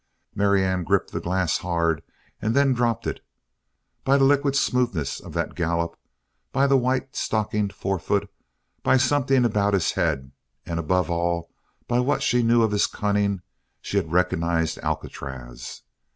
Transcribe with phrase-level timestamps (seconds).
[0.33, 2.01] Marianne gripped the glass hard
[2.41, 3.23] and then dropped it.
[4.03, 5.95] By the liquid smoothness of that gallop,
[6.51, 8.27] by the white stockinged forefoot,
[8.81, 10.31] by something about his head,
[10.65, 11.51] and above all
[11.87, 13.43] by what she knew of his cunning,
[13.79, 15.83] she had recognized Alcatraz.